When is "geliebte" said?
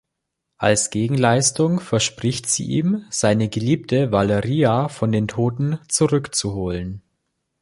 3.49-4.11